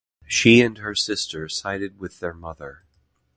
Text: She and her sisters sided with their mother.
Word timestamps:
She 0.25 0.61
and 0.61 0.79
her 0.79 0.95
sisters 0.95 1.55
sided 1.55 1.99
with 1.99 2.21
their 2.21 2.33
mother. 2.33 2.85